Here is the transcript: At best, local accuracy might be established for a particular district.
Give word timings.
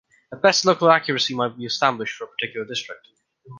At 0.33 0.41
best, 0.41 0.65
local 0.65 0.89
accuracy 0.89 1.35
might 1.35 1.59
be 1.59 1.65
established 1.65 2.15
for 2.17 2.23
a 2.23 2.27
particular 2.29 2.65
district. 2.65 3.07